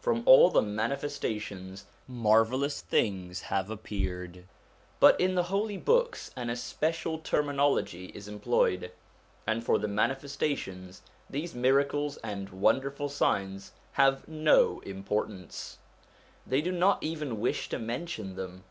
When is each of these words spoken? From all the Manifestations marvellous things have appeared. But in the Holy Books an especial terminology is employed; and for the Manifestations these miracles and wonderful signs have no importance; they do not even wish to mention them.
From 0.00 0.24
all 0.26 0.50
the 0.50 0.62
Manifestations 0.62 1.86
marvellous 2.08 2.80
things 2.80 3.42
have 3.54 3.70
appeared. 3.70 4.42
But 4.98 5.20
in 5.20 5.36
the 5.36 5.44
Holy 5.44 5.76
Books 5.76 6.32
an 6.34 6.50
especial 6.50 7.20
terminology 7.20 8.06
is 8.06 8.26
employed; 8.26 8.90
and 9.46 9.62
for 9.64 9.78
the 9.78 9.86
Manifestations 9.86 11.02
these 11.30 11.54
miracles 11.54 12.16
and 12.16 12.48
wonderful 12.48 13.08
signs 13.08 13.70
have 13.92 14.26
no 14.26 14.80
importance; 14.80 15.78
they 16.44 16.60
do 16.60 16.72
not 16.72 17.00
even 17.04 17.38
wish 17.38 17.68
to 17.68 17.78
mention 17.78 18.34
them. 18.34 18.64